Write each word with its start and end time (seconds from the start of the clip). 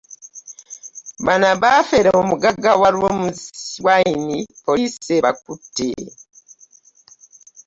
Bano 1.25 1.47
baafera 1.61 2.09
omugagga 2.21 2.71
wa 2.81 2.89
Romis 2.97 3.41
Wine 3.85 4.37
poliisi 4.65 5.09
ebakutte 5.19 5.89